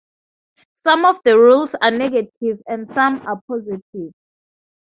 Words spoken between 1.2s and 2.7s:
the rules are negative